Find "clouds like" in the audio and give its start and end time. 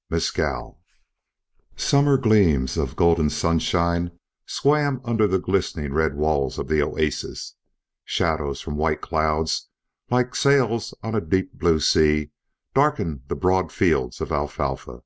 9.02-10.34